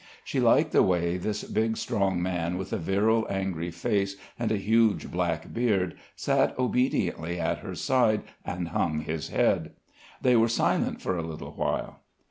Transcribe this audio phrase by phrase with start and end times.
[0.23, 4.57] She liked the way this big strong man with a virile angry face and a
[4.57, 9.73] huge black beard sat obediently at her side and hung his head.
[10.19, 11.99] They were silent for a little while.